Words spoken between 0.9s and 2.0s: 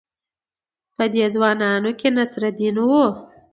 په دې ځوانانو